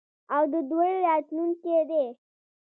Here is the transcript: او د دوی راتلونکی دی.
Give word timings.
او 0.35 0.43
د 0.53 0.55
دوی 0.69 0.91
راتلونکی 1.07 1.77
دی. 1.89 2.05